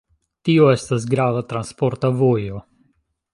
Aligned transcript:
Tio 0.47 0.69
estas 0.75 1.05
grava 1.11 1.43
transporta 1.51 2.11
vojo. 2.23 2.63